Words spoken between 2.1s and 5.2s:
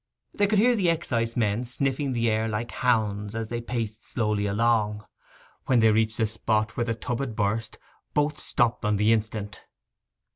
the air like hounds as they paced slowly along.